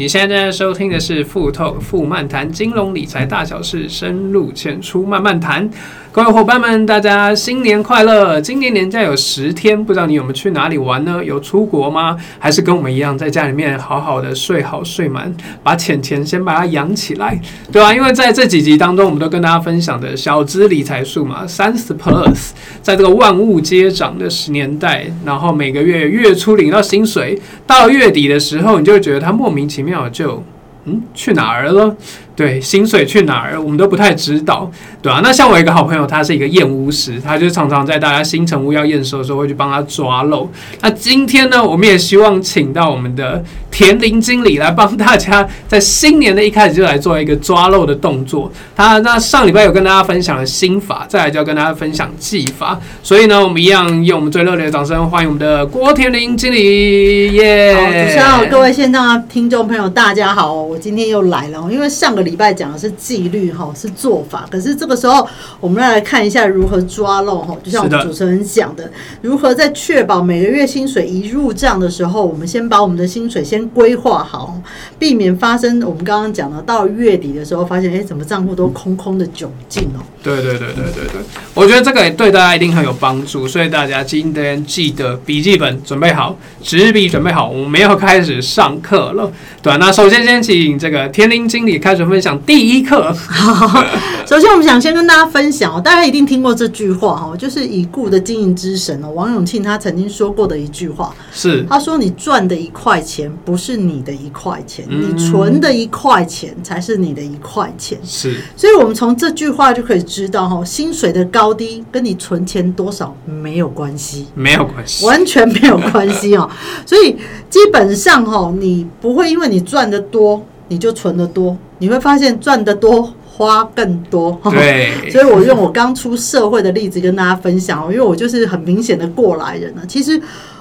[0.00, 5.68] 你现在正在收听的是富透富漫谈金融理财大小事，深入浅出慢慢谈。
[6.12, 8.40] 各位伙伴们，大家新年快乐！
[8.40, 11.22] 今年年假有十天，不知道你有没有去哪里玩呢？
[11.24, 12.16] 有出国吗？
[12.38, 15.32] 还是跟我们一样在家里面好好的睡好睡满，
[15.62, 17.38] 把钱钱先把它养起来，
[17.70, 17.94] 对吧？
[17.94, 22.50] 因为在这几集当中，我们都跟大家分享的小资理财术嘛，三十 Plus，
[22.82, 30.42] 在这个万物皆涨的十年代，然后每个月月初领到薪水，到月底的时候，你就会觉得它莫名其妙就
[30.84, 31.94] 嗯去哪儿了？
[32.40, 34.70] 对，薪水去哪儿，我们都不太知道，
[35.02, 40.48] 对啊，那像我一个好朋友，他是一个验屋师，他就常常在大家新成屋要验收的时候，会去帮他抓漏。
[40.80, 48.50] 那今天呢，我们也希望请到我们的田林经理来帮大家，在新年的一开始就来做一个抓漏的动作。
[48.74, 52.80] 他那上礼拜有跟大家分享了心法，再来就要跟大家分享技法。
[53.02, 57.74] 所以呢，我们一样用我们最热烈的掌声欢迎我们的郭田林经理，耶！
[57.74, 62.29] 好，主持人好，各位线上听众朋友，大家好，我今天又来了，因为上个礼。
[62.30, 64.46] 礼拜讲的是纪律哈，是做法。
[64.50, 65.28] 可是这个时候，
[65.58, 67.56] 我们来看一下如何抓漏哈。
[67.64, 68.90] 就像我们主持人讲的，
[69.22, 74.62] 如何在确保每个月薪水一入账的时候，我们先把我们的薪水先规划好，
[74.98, 79.98] 避免发生我们刚刚讲的到月底的时候，发现哎，怎么账户都空空的窘境哦。
[80.22, 81.20] 对对对对对对，
[81.54, 89.32] 我觉得这个也对大家一定很有帮助，所以大家今天记得笔记本准备好，纸笔准备好，我们要开始上课了。
[89.62, 93.12] 对，那首先先请这个田林经理开始分享第一课。
[93.12, 93.84] 好，
[94.26, 116.48] 首先我们想先跟大家分享哦，大家一定听过这句话哈，就是已故的经营之神哦，王永庆他曾经说过的一句话是，他说：“你赚的一块钱不是你的一块钱，你存的一块钱才是你的一块钱。”是，所以我们从这句话就可以知道哈，薪水的高低跟你存钱多少没有关系，没有关系，完全没有关系哦。
[116.86, 117.16] 所以
[117.48, 121.54] 基本上哈，你不会因为你赚的多，你就存的多。
[121.78, 124.40] 你会发现赚的多花更多。
[124.50, 129.82] 对， 所以我用我刚出社会的例子跟大家分享，因为我就是很明显的过来人了。
[129.86, 130.18] 其实。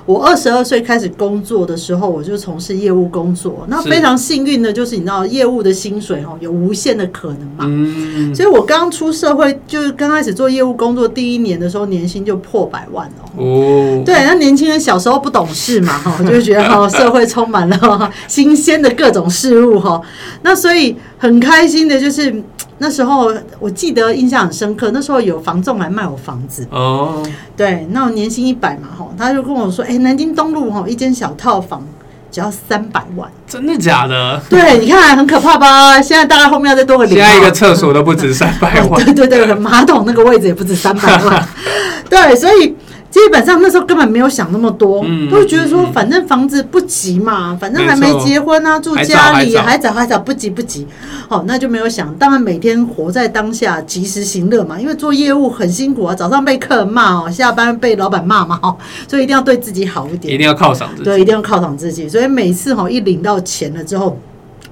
[0.09, 3.63] 我二十二岁开始工作的时候，我就从事业务工作。
[3.67, 7.65] 那非常幸运的就是，你知道业务的薪水哈有无限的可能嘛。
[7.67, 8.33] 嗯。
[8.33, 13.29] 所以我刚出社会，就是刚开始做业务工作第一年的时候，年薪就破百万了。
[13.37, 14.01] 哦。
[14.03, 20.01] 对，那年轻人小时候不懂事嘛，哈， 就觉得哈社会充满了 新鲜的各种事物哈。
[20.41, 22.43] 那所以很开心的就是。
[22.79, 27.21] 那时候我记得印象很深刻，那时候有房仲来卖我房子哦，
[27.55, 31.85] 对，那我年薪一百嘛，吼，他就跟我说，哎、欸，南京东路吼一间小套房
[32.31, 34.41] 只要三百万，真的假的？
[34.49, 36.01] 对，你看很可怕吧？
[36.01, 41.47] 现在大概后面要再多个零，现在一个厕所都不止三百万，对 对对，马桶那个位置也不止三百万，
[42.09, 42.75] 对，所以。
[43.09, 50.85] 基本上那时候根本没有想那么多，嗯、都会觉得说反正房子不急嘛，嗯、反正还没结婚啊，住家里还早还早，不急不急。
[51.27, 54.79] 好，那就没有想，当然每天活在当下，及时行乐嘛。
[54.79, 58.59] 因为做业务很辛苦啊，早上被客人骂哦，下班被老板骂嘛，
[59.07, 62.07] 所以一定要对自己好一点，一定要犒赏自己，对，一定要犒赏自己。
[62.07, 64.19] 所以每次哈一领到钱了之后。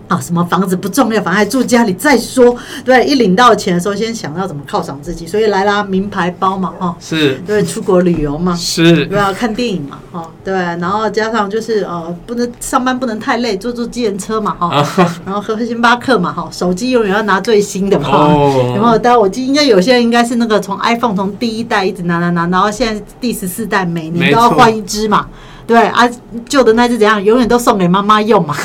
[0.08, 2.56] 啊，什么房子不重要，反正还住家里再说。
[2.86, 14.86] 对，一领到钱的时候，先想到怎么犒赏自己，所以来啦，名牌包嘛，哈，是，对，出国旅游嘛，是，对啊，看电影嘛，哈，对，然后加上就是呃，不能上班不能太累，坐坐机程车嘛，哈，
[15.26, 18.98] 然后喝喝星巴克嘛，哈，手机永远要拿最新的嘛，哦、有没有？
[18.98, 25.28] 当然，我记得应该有些人应该是那个从 iPhone 从第一代一直拿拿拿，然后现在第十四代，每年都要换一支嘛。
[25.68, 26.10] 对啊，
[26.48, 27.22] 旧的那只怎样？
[27.22, 28.56] 永远都送给妈妈用嘛。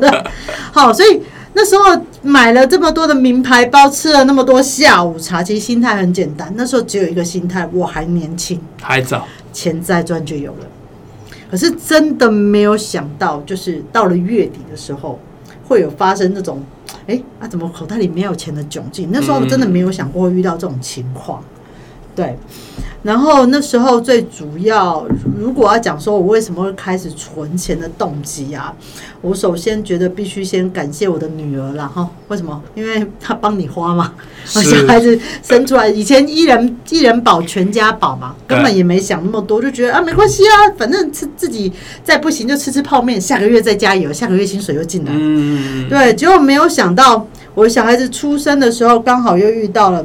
[0.72, 1.22] 好，所以
[1.52, 1.84] 那时候
[2.22, 6.50] 买了这么多的名牌包，吃了那么多下午茶，其实心态很简单。
[6.56, 10.66] 那时候只有一个心态，我还年轻，还早，钱再赚就有了。
[11.50, 15.18] 可是真的没有想到，就是到了月底的时候，
[15.66, 16.62] 会有发生那种，
[17.06, 19.10] 哎啊，怎么口袋里没有钱的窘境？
[19.12, 21.44] 那时候真的没有想过会遇到这种情况。
[22.18, 22.36] 对。
[23.00, 25.06] 然后那时候最主要，
[25.38, 28.74] 如果要讲说我为什么会开始存钱的动机啊，
[29.20, 32.10] 我首先觉得必须先感谢我的女儿啦哈。
[32.26, 32.60] 为什么？
[32.74, 34.12] 因为她帮你花嘛，
[34.44, 41.72] 小孩子生出来以前一人一人保全家保嘛，根本也没想那么多，就觉得啊没关系啊，反正吃自己
[42.02, 45.12] 再不行就吃吃泡面，下个月再加油，下个月薪水又进来。
[45.14, 47.24] 嗯，对，结果没有想到
[47.54, 50.04] 我小孩子出生的时候刚好又遇到了。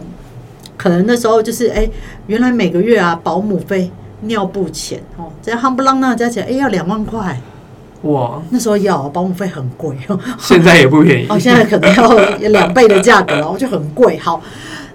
[0.78, 1.92] 可能那时候就是哎、欸，
[2.28, 3.92] 原来每个月啊，保姆费、
[4.22, 7.40] 尿布钱哦，这样夯不啷当加起来，哎、欸，要两万块。
[8.04, 8.42] 哇！
[8.50, 14.18] 那时候要保姆费很贵哦，现在也不便宜 哦，现在可能要两倍的价格哦，就很贵。
[14.18, 14.42] 好，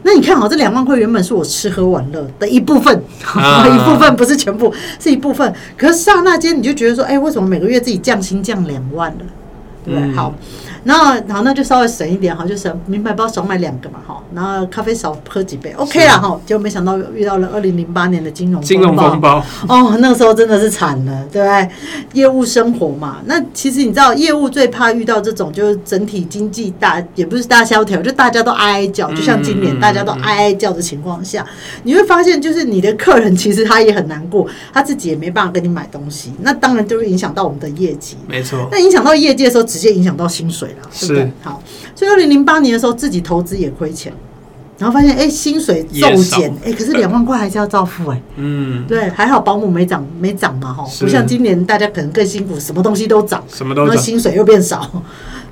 [0.03, 4.71] 那你看好这两万块原本是我吃喝玩乐的一部分，啊、 一部分不是全部，
[5.01, 5.51] 是一部分。
[5.75, 9.25] 可是刹那间你就觉得说，哎、欸，为什么每个月自己降薪降两万了？
[9.87, 10.11] 对不对？
[10.11, 10.35] 嗯、好，
[10.89, 16.41] 然后好，那就稍微省一点哈，就省名牌包少买两个嘛哈，然后咖啡少喝几杯，OK 了哈。
[16.47, 21.69] 结果没想到遇到了二零零八年的金融金融风暴哦，那个时候真的是惨了，对不对？
[22.15, 31.45] 业务生活嘛，那其实你知道，业务最怕遇到这种，就是整体经济大也不是大萧条，就大家都哀哀叫，就像今年大家都哀哀叫的情况下，
[31.83, 38.17] 你会发现，就是你的客人其实他也很难过，他自己也没办法跟你买东西，那当然就会影响到我们的业绩。
[38.27, 41.31] 没错，那影响到业绩的时候，直接影响到薪水了，是不是？
[41.43, 41.63] 好，
[41.95, 44.13] 所以二零零八年的时候，自己投资也亏钱，
[44.79, 55.03] 然后发现哎、欸，薪水骤减，哎、欸，可是两万块还是要照付，哎，嗯，对，还好保姆没涨，没涨嘛，哈，不像今年大家可能更辛苦，什么东西都涨，什么都涨，然后薪水又变少，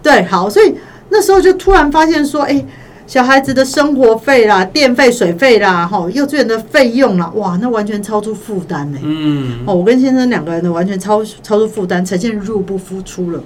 [0.02, 0.74] 对，好，所以
[1.10, 2.66] 那时候就突然发现说，哎、欸。
[3.06, 8.98] 小孩子的生活费啦、电费、水费啦，哈，幼稚园的费用啦，哇，那完全超出负担呢。
[9.00, 13.40] 嗯，哦，我跟先生两个人呢，完全超超出负担，呈现入不敷出了。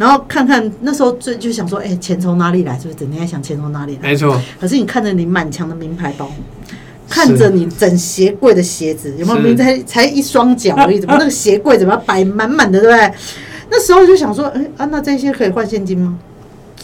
[0.00, 2.74] 然后看看那时候最就想说，哎、欸，钱从哪里来？
[2.78, 4.08] 是不是整天在想钱从哪里来？
[4.08, 4.40] 没错。
[4.58, 6.32] 可是你看着你满墙的名牌包，
[7.06, 9.40] 看着你整鞋柜的鞋子，有没有？
[9.40, 13.12] 名才才一双脚而已，怎么那个鞋柜怎么摆满满的，对不对？
[13.70, 16.18] 那时候就想说，哎、欸、啊，那这些可以换现金吗？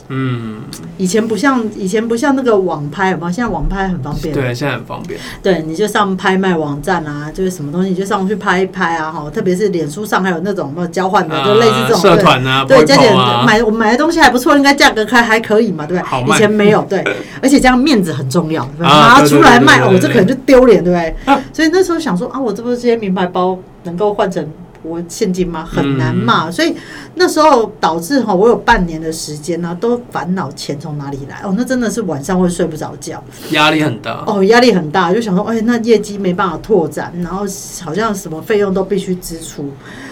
[0.08, 0.62] 嗯，
[0.98, 3.30] 以前不像以前不像那个网拍，好不好？
[3.30, 4.34] 现在网拍很方便。
[4.34, 5.18] 对，现在很方便。
[5.42, 13.14] 对，你就上拍卖网站啊，就是什么东西你就上去拍一拍啊，哈，特别是脸书上还有那种什么交换的，就类似这种社团啊，对，加点
[13.44, 16.34] 买我买的东西还不错，应该价格还还可以嘛，对不对？
[16.34, 17.02] 以前没有，对，
[17.42, 21.36] 而且这样面子很重要，拿出来卖哦，这可能就丢脸，对不对？
[21.52, 24.46] 所以那时候想说啊，我这不是这些名牌包能够换成。
[24.86, 25.64] 我现金吗？
[25.64, 26.74] 很难嘛，嗯、所以
[27.14, 31.40] 那时候导致哈，我有半年的时间呢，都烦恼钱从哪里来。
[31.42, 34.22] 哦，那真的是晚上会睡不着觉，压力很大。
[34.26, 37.44] 哦，压力很大，就想说，哎，那业绩没办法拓展，然后
[37.82, 39.68] 好像什么费用都必须支出，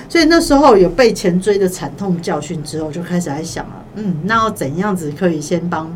[0.08, 5.90] 所以那时候有被钱追的惨痛教训之后，就开始在想了，嗯，那要怎样子可以先帮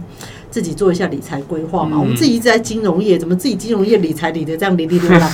[0.50, 1.96] 自己做一下理财规划嘛？
[1.96, 5.28] 嗯、我们自己一直在金融业，怎么自己金融业理财理的这样零零落落？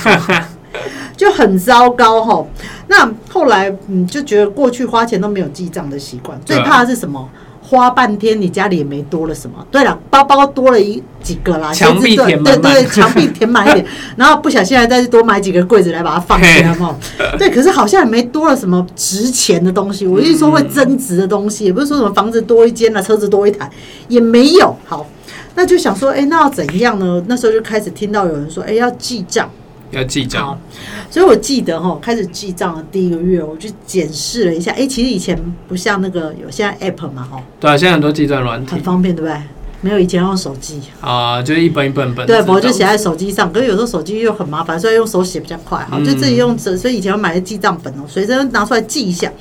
[1.25, 2.45] 就很糟糕哈，
[2.85, 7.27] 那后来嗯就觉得过去花钱都没有记账的习惯，最怕的是什么？
[7.63, 9.55] 花半天你家里也没多了什么。
[9.71, 13.83] 对了，包包多了一几个啦，墙壁填满，对对，墙壁填满一点，
[14.15, 16.95] 然后不小心还再多买几个柜子来把它放起来嘛。
[17.39, 20.05] 对，可是好像也没多了什么值钱的东西。
[20.05, 23.67] 我一说会增值的东西，也不是说什么房子多一间了，车子多一台，
[24.09, 24.75] 也没有。
[24.85, 25.03] 好，
[25.55, 27.23] 那就想说，哎，那要怎样呢？
[27.27, 29.49] 那时候就开始听到有人说，哎，要记账。
[29.97, 30.57] 要记账，
[31.09, 38.71] 所以我记得哈，开始记账的第一个月，我就检视了一下，哎、欸，其实以前不像那个有现在 app 嘛，哈，对啊，现在很多记账软体。
[38.73, 39.39] 很方便，对不对？
[39.81, 40.81] 没有以前要用手机。
[40.99, 49.31] 啊，就是一本一本本，对，我就写在手机上，可是有时候手机又很麻烦，所以用手写比较快，哈，就自己用，所以以前我买的记账本哦，随身拿出来记一下，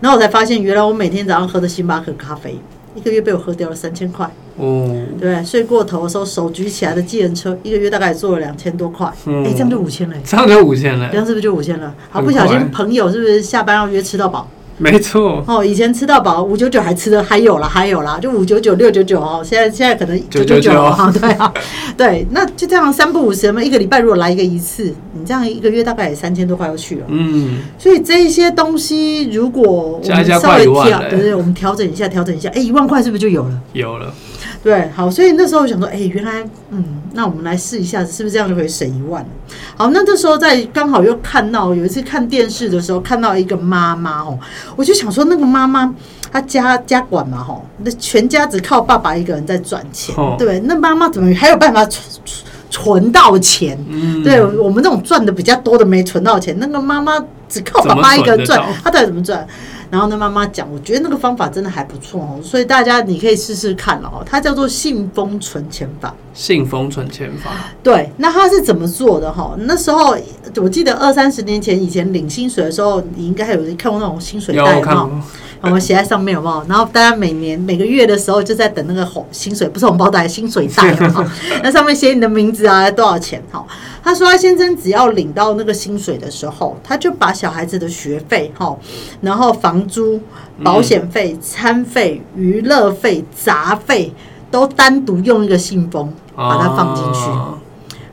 [0.00, 2.58] 然后我才发现，原来我每天早上喝的星巴克咖啡。
[2.94, 9.44] 一个月被我喝掉了三千块，哦，对，睡过头的时候手举起来的计程车，一个月大概做了两千多块，哎、嗯。
[9.44, 11.94] 欸，这样就五千了，这样就五千了，这样是不是就五千了？
[12.10, 14.48] 好，不小心朋友是不是下班要约吃到饱？
[14.78, 15.42] 没错。
[15.46, 20.72] 哦，以前吃到饱五九九还吃的还有了，还有了，就五九九六九九哦，现在现在可能九九九。
[20.90, 21.52] 哈，对啊，
[21.96, 33.60] 对，那就这样三不五时嘛，一个礼拜如果来一个一次，你这样一个月大概也三千多块要去了，嗯，所以这一些东西如果我们稍微调，对对，我们调整一下，调整一下，哎，一万块是不是就有了？
[33.72, 34.12] 有了。
[34.62, 39.24] 对，好，所以那时候我想说，哎，原来，嗯，那我们来试一下，是不是这样就可以省一万？
[39.76, 44.36] 好，那这时候在刚好又看到有一次看电视的时候，看到一个妈妈哦，
[44.76, 45.92] 我就想说，那个妈妈
[46.30, 52.04] 她家家管嘛，吼，那全家只靠爸爸一个人在赚钱，哦、对，那妈妈怎么还有办法存
[52.68, 53.76] 存到钱？
[53.88, 57.18] 嗯、对我们这种赚的比较多的没存到钱，那个妈妈
[57.48, 59.46] 只靠爸爸一个人赚，她到底怎么赚？
[59.90, 64.22] 然后呢妈妈讲，我觉得那个方法真的还不错哦，所以大家你可以试试看哦。
[64.24, 66.14] 它叫做信封存钱法。
[66.34, 67.50] 信封存钱法。
[67.82, 69.54] 对，那它是怎么做的哈？
[69.60, 70.16] 那时候
[70.56, 75.22] 我记得二三十年前以前领薪水的时候，你应该还有看过那种薪水袋吗？
[75.62, 76.62] 我们写在上面有没有？
[76.68, 81.24] 然后大家每年每个月的时候就在等那个红薪水，不是红包袋，薪水袋哈。
[81.64, 83.42] 那上面写你的名字啊，多少钱？
[83.50, 83.64] 哈，
[84.06, 88.78] 他说他先生只要领到那个薪水的时候，他就把小孩子的学费哈，
[89.20, 90.20] 然后房租、
[90.62, 94.12] 保险费、餐费、娱乐费、杂费
[94.48, 97.28] 都单独用一个信封把它放进去。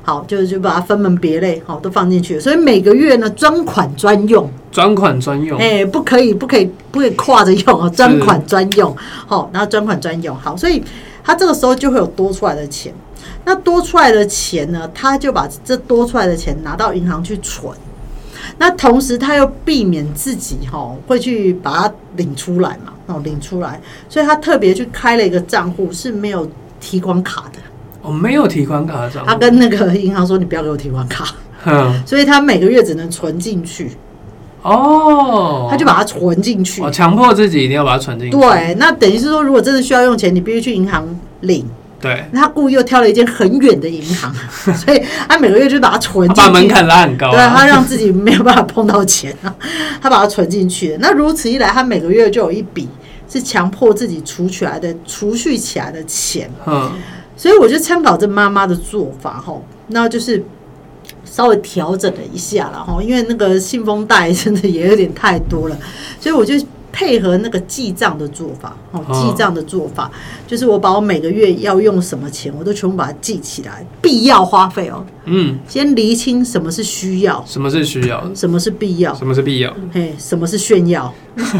[0.01, 2.39] 好，就就把它分门别类，好，都放进去。
[2.39, 8.93] 所以每个月呢，专款专用，专款专用，哎、欸，不可以，不可以，不可以跨着用啊，专款专用，
[9.27, 10.83] 好，然后专款专用，好，所以
[11.23, 12.93] 他这个时候就会有多出来的钱。
[13.45, 17.75] 那多出来的钱呢，他就把这多出来的钱拿到银行去存。
[18.57, 22.93] 那同时他又避免自己哈会去把它领出来嘛。
[23.05, 26.49] 哦领出来，所以他特别去开了一个账户是没有
[26.79, 27.59] 提款卡的。
[28.01, 29.29] 哦，没有提款卡的账户。
[29.29, 31.35] 他跟那个银行说：“你不要给我提款卡。
[31.67, 33.91] ”嗯，所以他每个月只能存进去。
[34.63, 36.81] 哦，他就把它存进去。
[36.81, 38.37] 哦，强迫自己一定要把它存进去。
[38.37, 41.05] 对，那等于是说，如果真的需要用钱，你必须去银行
[41.41, 41.65] 领。
[42.01, 44.33] 对，那他故意又挑了一间很远的银行，
[44.75, 46.41] 所以他每个月就把它存进去。
[46.41, 47.31] 把门槛拉很高，啊。
[47.31, 49.55] 对，他让自己没有办法碰到钱啊，
[50.01, 50.97] 他把它存进去。
[50.99, 52.89] 那如此一来，他每个月就有一笔
[53.29, 56.49] 是强迫自己储起来的、储蓄起来的钱。
[56.65, 56.91] 嗯，
[57.37, 59.55] 所以我就参考这妈妈的做法哈，
[59.87, 60.43] 那就是
[61.33, 65.77] 稍微调整了一下了哈，因为那个信封袋真的也有点太多了，
[66.21, 66.53] 所以我就。
[66.95, 70.11] 配合那个记账的做法，哦，记账的做法
[70.45, 81.11] 就是我把我每个月要用什么钱，我都全部把它记起来，必要花费哦，嗯，先厘清什么是需要，什么是需要，什么是必要，什么是必要，嘿，什么是炫耀，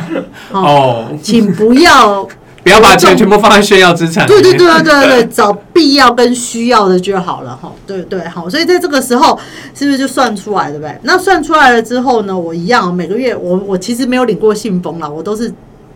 [0.54, 2.30] 哦，请不要。
[2.64, 4.26] 不要把钱全部放在炫耀资产。
[4.26, 7.72] 对对对对对对，找必要跟需要的就好了哈。
[7.86, 9.38] 对对好，所以在这个时候
[9.76, 10.98] 是不是就算出来对不对？
[11.04, 15.54] 那算出来了之后呢，我一样每个月我我其实没有领过信封了，我都是。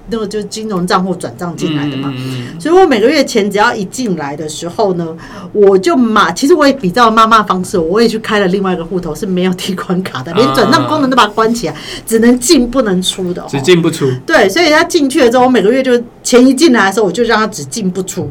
[0.09, 2.13] 那个就是金融账户转账进来的嘛，
[2.59, 5.15] 所以我每个月钱只要一进来的时候呢，
[5.51, 14.09] 我就马，其实我也比较妈妈方式，我也去开了另外一个户头，是没有提款卡的，连转账功能都把它关起来，只能进不能出的，只进不出。
[14.25, 18.29] 对，所以他进去了之后，我每个月就钱一进来的时候，我就让他只进不出，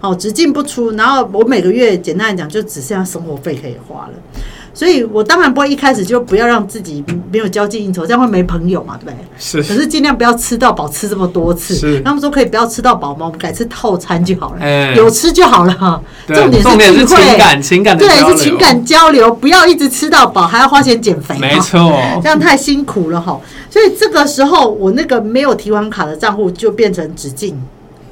[0.00, 4.12] 好，只进不出，然后我每个月简单来讲，就只剩下生活费可以花了。
[4.78, 9.26] 所以，我当然不会一开始就不要让自己没有交际应酬，这样会没朋友嘛，对不对？
[9.36, 9.60] 是。
[9.60, 11.74] 可是尽量不要吃到饱，吃这么多次。
[11.74, 12.00] 是。
[12.02, 13.26] 他们说可以不要吃到饱吗？
[13.26, 14.60] 我们改吃套餐就好了。
[14.60, 16.00] 欸、有吃就好了哈。
[16.28, 21.36] 对重点是重点是情感，情感对，是情感交流，不要一直吃到饱，还要花钱减肥。
[21.40, 22.00] 没错。
[22.22, 23.36] 这样太辛苦了哈。
[23.68, 27.60] 所以这个时候，我那个没有提款卡的账户就变成只进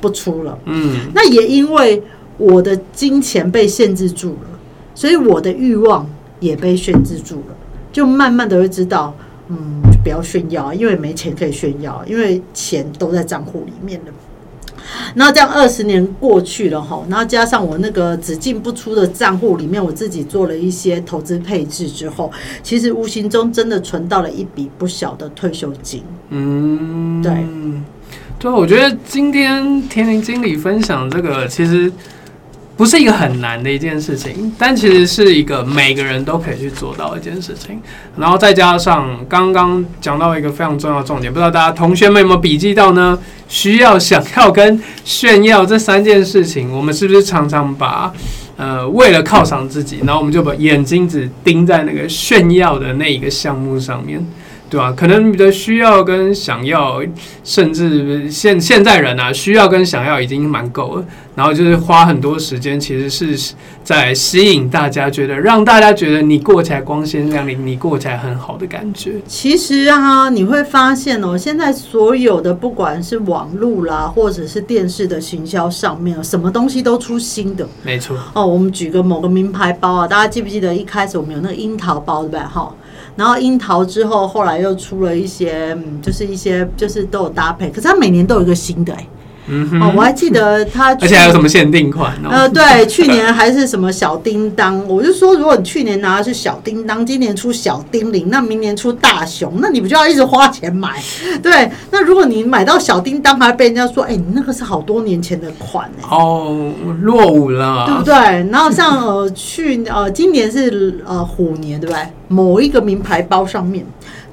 [0.00, 0.58] 不出了。
[0.64, 0.96] 嗯。
[1.14, 2.02] 那也因为
[2.38, 4.58] 我的金钱被限制住了，
[4.96, 6.04] 所以我的欲望。
[6.40, 7.56] 也被限制住了，
[7.92, 9.14] 就慢慢的会知道，
[9.48, 14.12] 嗯，不要炫耀，因为没钱可以炫耀，因为钱都在账户里面了。
[15.14, 22.30] 然后这样二十年过去了哈，然后加上我那个只进不出的账户里面，我自己做了一些投资配置之后，
[22.62, 26.02] 其实无形中真的存到了一笔不小的退休金。
[26.28, 27.46] 嗯，对，
[28.38, 31.90] 对，我觉得今天田林经理分享这个，其实。
[32.76, 37.80] 不是一个很难的一件事情，但其实是一个每个人都可以去做到一件事情。
[38.18, 43.18] 然后再加上刚刚讲到一个非常重要的重点，不知道大家同学们有没有笔记到呢？
[43.48, 48.12] 需要、想要跟炫耀这三件事情，我们是不是常常把
[48.56, 54.22] 呃为了犒赏自己，然后我们就把眼睛只盯在那个炫耀的那一个项目上面？
[54.68, 54.92] 对吧？
[54.96, 57.00] 可能你的需要跟想要，
[57.44, 61.04] 甚至现现在人啊，需要跟想要已经蛮够了。
[61.36, 63.54] 然后就是花很多时间，其实是
[63.84, 69.12] 在吸引大家，觉得让大家觉得你过起来光鲜亮丽，你过起来很好的感觉。
[69.26, 77.68] 其实啊，你会发现哦，现在所有的不管是网络啦，或者是电视的行销上面，什么东西都出新的。
[77.82, 78.16] 没错。
[78.32, 82.40] 哦，我们举个某个名牌包啊，大家记不记得一开始我们有那个樱桃包，对不对？
[82.40, 82.74] 哈。
[83.16, 87.70] 然后樱桃之后，后来又出了一些，嗯，就是一些，就是都有搭配。
[87.70, 89.08] 可是它每年都有一个新的，欸，
[89.48, 92.28] 嗯哼，哦，我还记得他，而且还有什么限定款哦？
[92.30, 101.00] 呃，对，去年还是什么小叮当，我就说，如果你去年拿的是小叮当，今年出小叮铃，那明年出大熊，那你不就要一直花钱买？
[101.42, 106.72] 对，那如果你买到小叮当，还被人家说，哎，你那个是好多年前的款，欸，哦，
[107.02, 108.14] 落伍了，对不对？
[108.50, 112.02] 然后像呃去呃今年是呃虎年，对不对？
[112.28, 113.86] 某一个名牌包上面，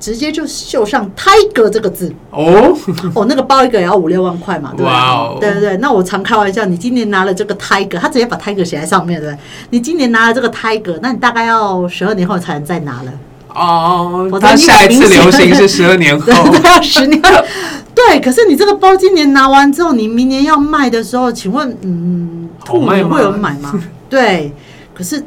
[0.03, 2.77] 直接就绣上 “Tiger” 这个字哦
[3.15, 5.77] 哦，那个包一个也要五六万块嘛，对不对？Wow 对对对。
[5.77, 9.39] 那我常开玩笑，你今年拿了这个 “Tiger”，他直接把 “Tiger” 写在上面，对不对？
[9.69, 13.13] 你今年拿了这个 “Tiger”，那你大概要十二年后才能再拿了
[13.55, 14.27] 哦。
[14.29, 17.21] Oh, 他下一次流行是十二年后， 十年。
[17.95, 23.73] 对，可是你这个包今年拿完之后，你明年要卖的时候，请问，嗯，兔年会有人买吗？
[24.09, 24.51] 对，
[24.93, 25.23] 可是。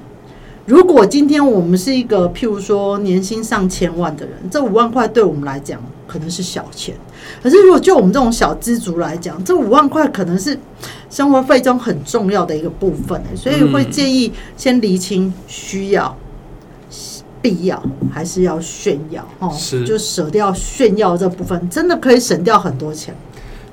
[0.66, 6.94] 如果今天我们是一个譬如说年薪上千万的人，这五万块对我们来讲可能是小钱。
[7.40, 10.58] 可是如果就我们这种小资族来讲，这五万块可能是
[11.08, 13.20] 生活费中很重要的一个部分。
[13.36, 16.16] 所以会建议先厘清需要、
[17.40, 17.80] 必要
[18.12, 19.52] 还是要炫耀哦，
[19.86, 23.14] 就舍掉炫耀这部分，真的可以省掉很多钱。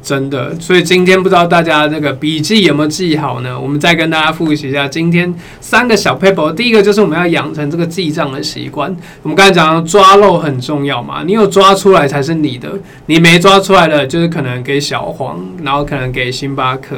[0.04, 3.58] 真的，所以今天不知道大家这个笔记有没有记好呢？
[3.58, 6.54] 我们再跟大家复习一下今天三个小 paper。
[6.54, 8.94] 第一个就是我们要养成这个记账的习惯。
[9.22, 12.70] 我们刚才讲抓漏很重要嘛，你有抓出来才是你的，
[13.06, 16.98] 你没抓出来的，就是可能给小黄，然后可能给星巴克。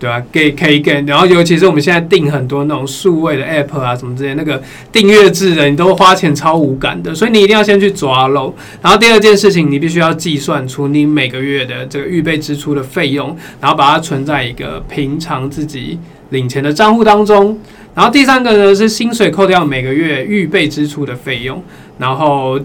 [0.00, 8.54] 对啊，给可以给，然后尤其是我们现在订很多那种数位的 app 啊，什么之类，那个订阅制的，你都花钱超无感的，所以你一定要先去抓漏。
[8.80, 15.98] 然后第二件事情，你必须要计算出你每个月的这个预备支出的费用，然后把它存在一个平常自己
[16.30, 17.58] 领钱的账户当中。
[17.94, 21.62] 然后第三个呢，是薪水扣掉每个月预备支出的费用，
[21.98, 22.58] 然后。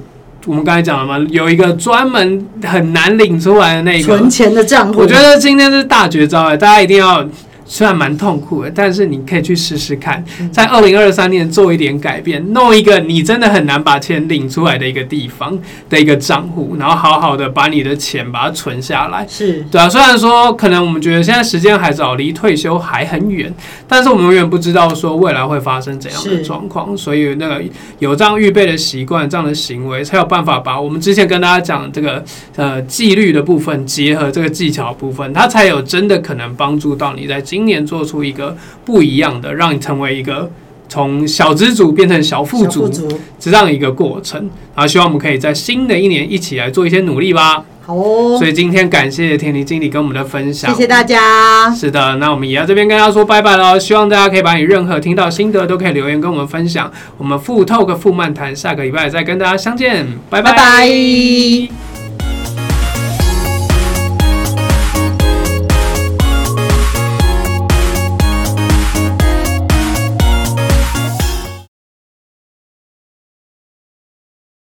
[0.46, 5.02] 我们刚才讲了嘛，有一个专门很难领出来的那个存钱的账户。
[5.02, 7.28] 我觉得今天是大绝招哎，大家一定要。
[7.66, 15.58] 虽然蛮痛苦的，但是你可以去试试看，在二零二三年做一点改变，弄一个你真的很难把钱领出来的一个地方
[15.90, 19.26] 的一个账户，然后好好的把你的钱把它存下来。
[19.28, 23.52] 是对啊，虽然说可能我们觉得现在时间还早，离退休还很远，
[23.88, 27.64] 但是我们永远不知道说未来会发生怎样的状况，所以那个
[27.98, 32.24] 有这样预备的习惯，这样的行为，才有办法把我们之前跟大家讲这个
[32.58, 37.42] 呃纪律的部分结合这个技巧的部分，它才有真的可能帮助到你在。
[37.56, 40.52] 今年做出一个不一样的，让你成为一个
[40.90, 42.92] 从小资主变成小富足
[43.40, 44.38] 这样一个过程。
[44.76, 47.64] 然后希望我们可以在新的一年一起来做一些努力吧。
[47.86, 51.74] 好哦，所以今天感谢恬婷经理跟我们的分享，谢谢大家。
[51.74, 53.80] 是的，那我们也要这边跟大家说拜拜喽。
[53.80, 56.92] 希望大家可以把你任何听到心得都可以留言跟我们分享。
[57.18, 60.52] 我们富 Talk 富漫谈下个礼拜再跟大家相见，拜拜。
[60.52, 61.85] 拜拜。